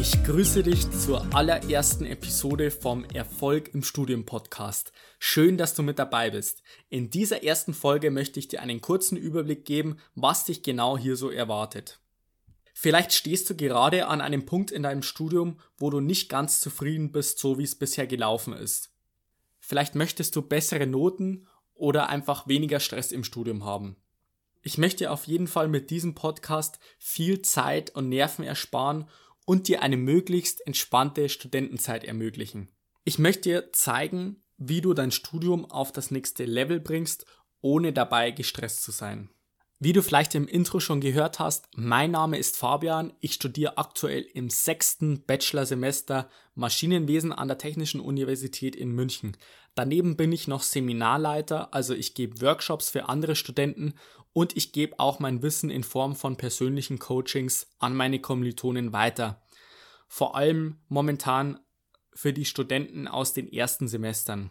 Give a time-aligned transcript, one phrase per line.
[0.00, 4.92] Ich grüße dich zur allerersten Episode vom Erfolg im Studium Podcast.
[5.18, 6.62] Schön, dass du mit dabei bist.
[6.88, 11.16] In dieser ersten Folge möchte ich dir einen kurzen Überblick geben, was dich genau hier
[11.16, 11.98] so erwartet.
[12.74, 17.10] Vielleicht stehst du gerade an einem Punkt in deinem Studium, wo du nicht ganz zufrieden
[17.10, 18.92] bist, so wie es bisher gelaufen ist.
[19.58, 23.96] Vielleicht möchtest du bessere Noten oder einfach weniger Stress im Studium haben.
[24.62, 29.08] Ich möchte auf jeden Fall mit diesem Podcast viel Zeit und Nerven ersparen
[29.48, 32.70] und dir eine möglichst entspannte Studentenzeit ermöglichen.
[33.04, 37.24] Ich möchte dir zeigen, wie du dein Studium auf das nächste Level bringst,
[37.62, 39.30] ohne dabei gestresst zu sein.
[39.80, 43.12] Wie du vielleicht im Intro schon gehört hast, mein Name ist Fabian.
[43.20, 49.36] Ich studiere aktuell im sechsten Bachelorsemester Maschinenwesen an der Technischen Universität in München.
[49.76, 53.94] Daneben bin ich noch Seminarleiter, also ich gebe Workshops für andere Studenten
[54.32, 59.40] und ich gebe auch mein Wissen in Form von persönlichen Coachings an meine Kommilitonen weiter.
[60.08, 61.60] Vor allem momentan
[62.12, 64.50] für die Studenten aus den ersten Semestern.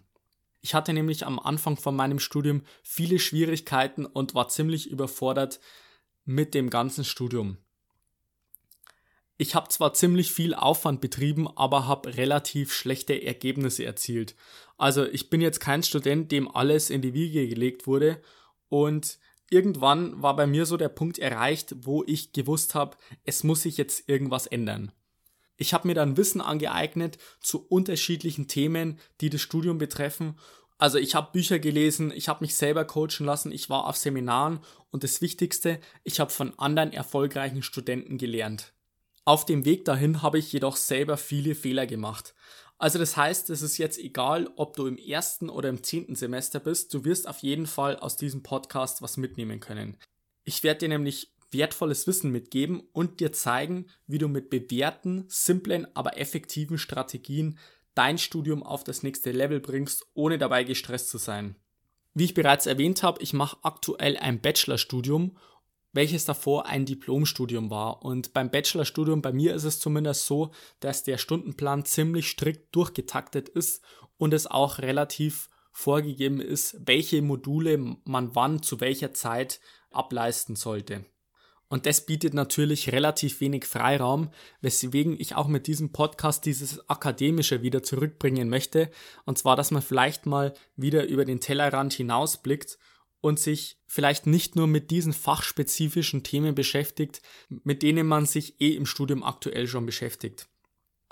[0.61, 5.59] Ich hatte nämlich am Anfang von meinem Studium viele Schwierigkeiten und war ziemlich überfordert
[6.25, 7.57] mit dem ganzen Studium.
[9.37, 14.35] Ich habe zwar ziemlich viel Aufwand betrieben, aber habe relativ schlechte Ergebnisse erzielt.
[14.77, 18.21] Also ich bin jetzt kein Student, dem alles in die Wiege gelegt wurde
[18.67, 19.19] und
[19.49, 23.77] irgendwann war bei mir so der Punkt erreicht, wo ich gewusst habe, es muss sich
[23.77, 24.91] jetzt irgendwas ändern.
[25.57, 30.37] Ich habe mir dann Wissen angeeignet zu unterschiedlichen Themen, die das Studium betreffen.
[30.77, 34.59] Also ich habe Bücher gelesen, ich habe mich selber coachen lassen, ich war auf Seminaren
[34.91, 38.73] und das Wichtigste, ich habe von anderen erfolgreichen Studenten gelernt.
[39.25, 42.35] Auf dem Weg dahin habe ich jedoch selber viele Fehler gemacht.
[42.77, 46.59] Also das heißt, es ist jetzt egal, ob du im ersten oder im zehnten Semester
[46.59, 49.97] bist, du wirst auf jeden Fall aus diesem Podcast was mitnehmen können.
[50.43, 55.87] Ich werde dir nämlich wertvolles Wissen mitgeben und dir zeigen, wie du mit bewährten, simplen,
[55.95, 57.57] aber effektiven Strategien
[57.95, 61.55] dein Studium auf das nächste Level bringst, ohne dabei gestresst zu sein.
[62.13, 65.37] Wie ich bereits erwähnt habe, ich mache aktuell ein Bachelorstudium
[65.97, 68.03] welches davor ein Diplomstudium war.
[68.03, 73.49] Und beim Bachelorstudium, bei mir ist es zumindest so, dass der Stundenplan ziemlich strikt durchgetaktet
[73.49, 73.83] ist
[74.17, 79.59] und es auch relativ vorgegeben ist, welche Module man wann zu welcher Zeit
[79.89, 81.05] ableisten sollte.
[81.69, 84.29] Und das bietet natürlich relativ wenig Freiraum,
[84.61, 88.89] weswegen ich auch mit diesem Podcast dieses Akademische wieder zurückbringen möchte.
[89.25, 92.77] Und zwar, dass man vielleicht mal wieder über den Tellerrand hinausblickt
[93.19, 98.75] und sich vielleicht nicht nur mit diesen fachspezifischen Themen beschäftigt, mit denen man sich eh
[98.75, 100.47] im Studium aktuell schon beschäftigt.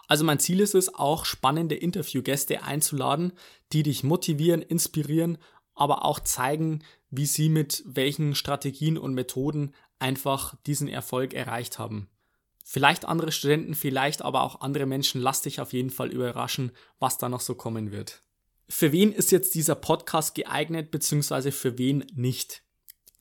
[0.07, 3.33] Also mein Ziel ist es, auch spannende Interviewgäste einzuladen,
[3.73, 5.37] die dich motivieren, inspirieren,
[5.73, 12.09] aber auch zeigen, wie sie mit welchen Strategien und Methoden einfach diesen Erfolg erreicht haben.
[12.63, 17.17] Vielleicht andere Studenten, vielleicht aber auch andere Menschen, lass dich auf jeden Fall überraschen, was
[17.17, 18.23] da noch so kommen wird.
[18.67, 22.63] Für wen ist jetzt dieser Podcast geeignet, beziehungsweise für wen nicht?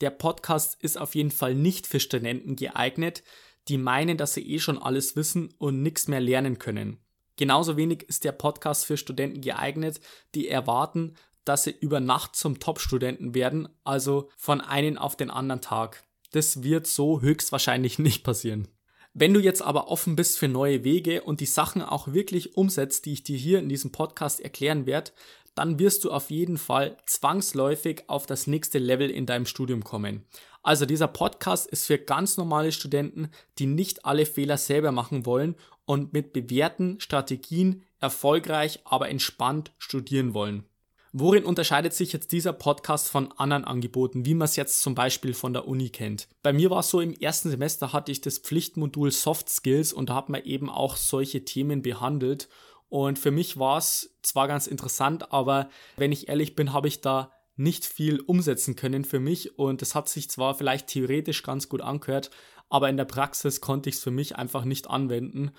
[0.01, 3.23] Der Podcast ist auf jeden Fall nicht für Studenten geeignet,
[3.67, 6.97] die meinen, dass sie eh schon alles wissen und nichts mehr lernen können.
[7.37, 9.99] Genauso wenig ist der Podcast für Studenten geeignet,
[10.33, 15.61] die erwarten, dass sie über Nacht zum Top-Studenten werden, also von einem auf den anderen
[15.61, 16.03] Tag.
[16.35, 18.67] Das wird so höchstwahrscheinlich nicht passieren.
[19.13, 23.05] Wenn du jetzt aber offen bist für neue Wege und die Sachen auch wirklich umsetzt,
[23.05, 25.11] die ich dir hier in diesem Podcast erklären werde,
[25.55, 30.25] dann wirst du auf jeden Fall zwangsläufig auf das nächste Level in deinem Studium kommen.
[30.61, 35.55] Also dieser Podcast ist für ganz normale Studenten, die nicht alle Fehler selber machen wollen
[35.85, 40.65] und mit bewährten Strategien erfolgreich, aber entspannt studieren wollen.
[41.17, 45.33] Worin unterscheidet sich jetzt dieser Podcast von anderen Angeboten, wie man es jetzt zum Beispiel
[45.33, 46.27] von der Uni kennt?
[46.43, 50.09] Bei mir war es so, im ersten Semester hatte ich das Pflichtmodul Soft Skills und
[50.09, 52.49] da hat man eben auch solche Themen behandelt.
[52.89, 56.99] Und für mich war es zwar ganz interessant, aber wenn ich ehrlich bin, habe ich
[56.99, 61.69] da nicht viel umsetzen können für mich und es hat sich zwar vielleicht theoretisch ganz
[61.69, 62.29] gut angehört,
[62.67, 65.53] aber in der Praxis konnte ich es für mich einfach nicht anwenden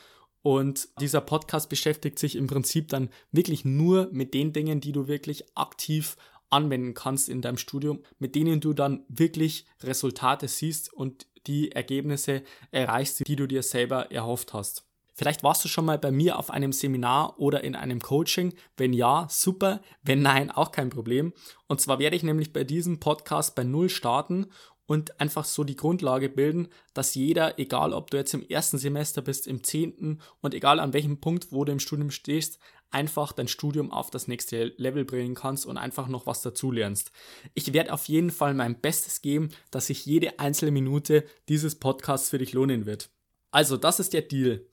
[0.47, 5.09] und dieser Podcast beschäftigt sich im Prinzip dann wirklich nur mit den Dingen, die du
[5.09, 6.17] wirklich aktiv
[6.51, 12.45] anwenden kannst in deinem Studium, mit denen du dann wirklich Resultate siehst und die Ergebnisse
[12.71, 14.85] erreichst, die du dir selber erhofft hast.
[15.15, 18.55] Vielleicht warst du schon mal bei mir auf einem Seminar oder in einem Coaching.
[18.77, 19.81] Wenn ja, super.
[20.03, 21.33] Wenn nein, auch kein Problem.
[21.67, 24.47] Und zwar werde ich nämlich bei diesem Podcast bei Null starten
[24.87, 29.23] und einfach so die Grundlage bilden, dass jeder, egal ob du jetzt im ersten Semester
[29.23, 32.59] bist, im zehnten und egal an welchem Punkt, wo du im Studium stehst,
[32.91, 37.11] einfach dein Studium auf das nächste Level bringen kannst und einfach noch was dazu lernst.
[37.55, 42.31] Ich werde auf jeden Fall mein Bestes geben, dass sich jede einzelne Minute dieses Podcasts
[42.31, 43.11] für dich lohnen wird.
[43.51, 44.67] Also, das ist der Deal.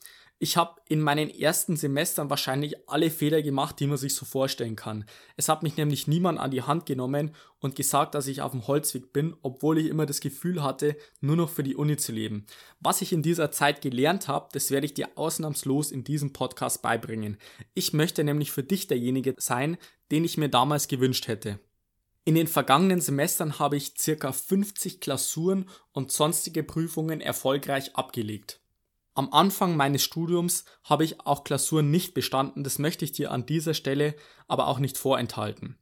[0.44, 4.75] Ich habe in meinen ersten Semestern wahrscheinlich alle Fehler gemacht, die man sich so vorstellen
[4.75, 5.06] kann.
[5.38, 8.68] Es hat mich nämlich niemand an die Hand genommen und gesagt, dass ich auf dem
[8.68, 12.45] Holzweg bin, obwohl ich immer das Gefühl hatte, nur noch für die Uni zu leben.
[12.81, 16.81] Was ich in dieser Zeit gelernt habe, das werde ich dir ausnahmslos in diesem Podcast
[16.81, 17.38] beibringen.
[17.74, 19.78] Ich möchte nämlich für dich derjenige sein,
[20.12, 21.62] den ich mir damals gewünscht hätte.
[22.25, 28.60] In den vergangenen Semestern habe ich circa 50 Klausuren und sonstige Prüfungen erfolgreich abgelegt.
[29.15, 33.45] Am Anfang meines Studiums habe ich auch Klausuren nicht bestanden, das möchte ich dir an
[33.45, 34.15] dieser Stelle
[34.48, 35.77] aber auch nicht vorenthalten.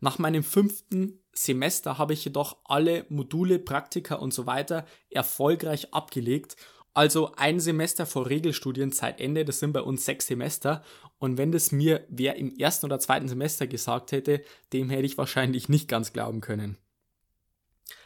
[0.00, 6.56] Nach meinem fünften Semester habe ich jedoch alle Module, Praktika und so weiter erfolgreich abgelegt.
[6.94, 10.82] Also ein Semester vor Regelstudienzeitende, das sind bei uns sechs Semester.
[11.18, 14.42] Und wenn das mir wer im ersten oder zweiten Semester gesagt hätte,
[14.72, 16.76] dem hätte ich wahrscheinlich nicht ganz glauben können.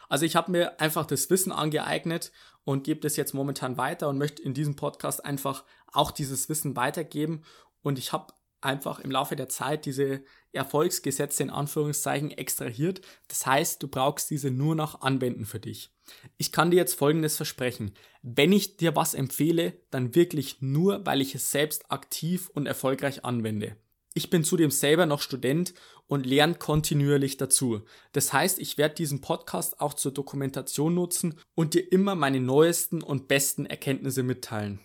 [0.09, 2.33] Also ich habe mir einfach das Wissen angeeignet
[2.65, 6.77] und gebe das jetzt momentan weiter und möchte in diesem Podcast einfach auch dieses Wissen
[6.77, 7.43] weitergeben.
[7.83, 10.23] Und ich habe einfach im Laufe der Zeit diese
[10.53, 13.01] Erfolgsgesetze in Anführungszeichen extrahiert.
[13.29, 15.91] Das heißt, du brauchst diese nur noch anwenden für dich.
[16.37, 17.95] Ich kann dir jetzt Folgendes versprechen.
[18.23, 23.25] Wenn ich dir was empfehle, dann wirklich nur, weil ich es selbst aktiv und erfolgreich
[23.25, 23.77] anwende.
[24.15, 25.75] Ich bin zudem selber noch Student
[26.07, 27.83] und lerne kontinuierlich dazu.
[28.13, 33.03] Das heißt, ich werde diesen Podcast auch zur Dokumentation nutzen und dir immer meine neuesten
[33.03, 34.81] und besten Erkenntnisse mitteilen.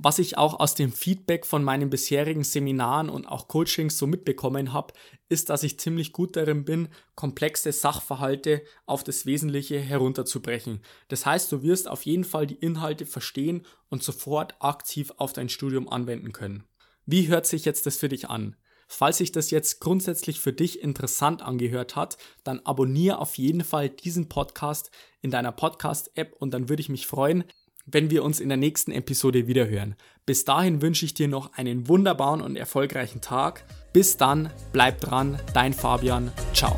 [0.00, 4.72] Was ich auch aus dem Feedback von meinen bisherigen Seminaren und auch Coachings so mitbekommen
[4.72, 4.94] habe,
[5.28, 10.82] ist, dass ich ziemlich gut darin bin, komplexe Sachverhalte auf das Wesentliche herunterzubrechen.
[11.08, 15.48] Das heißt, du wirst auf jeden Fall die Inhalte verstehen und sofort aktiv auf dein
[15.48, 16.67] Studium anwenden können.
[17.10, 18.54] Wie hört sich jetzt das für dich an?
[18.86, 23.88] Falls sich das jetzt grundsätzlich für dich interessant angehört hat, dann abonniere auf jeden Fall
[23.88, 24.90] diesen Podcast
[25.22, 27.44] in deiner Podcast-App und dann würde ich mich freuen,
[27.86, 29.96] wenn wir uns in der nächsten Episode wiederhören.
[30.26, 33.64] Bis dahin wünsche ich dir noch einen wunderbaren und erfolgreichen Tag.
[33.94, 36.76] Bis dann, bleib dran, dein Fabian, ciao.